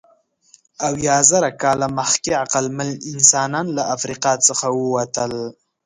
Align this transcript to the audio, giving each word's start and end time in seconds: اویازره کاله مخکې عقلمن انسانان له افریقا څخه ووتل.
اویازره 0.89 1.49
کاله 1.61 1.87
مخکې 1.99 2.31
عقلمن 2.43 2.89
انسانان 3.11 3.65
له 3.77 3.83
افریقا 3.95 4.33
څخه 4.47 4.65
ووتل. 4.79 5.33